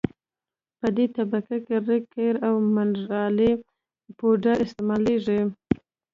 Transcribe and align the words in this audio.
په 0.79 0.87
دې 0.95 1.05
طبقه 1.15 1.55
کې 1.67 1.75
ریګ 1.87 2.03
قیر 2.15 2.35
او 2.47 2.55
منرالي 2.75 3.51
پوډر 4.17 4.55
استعمالیږي 4.65 5.41